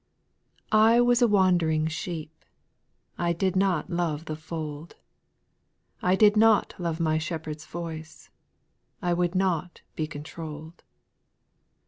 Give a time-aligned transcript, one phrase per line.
[0.71, 2.43] T WAS a wandering sheep,
[3.19, 4.95] A I did not loye the fold;
[6.01, 8.31] I did not love my Shepherd's voice,
[8.99, 10.83] I would not be controlled, 2.